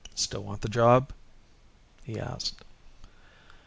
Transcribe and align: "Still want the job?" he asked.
"Still 0.15 0.41
want 0.43 0.61
the 0.61 0.67
job?" 0.67 1.13
he 2.03 2.19
asked. 2.19 2.63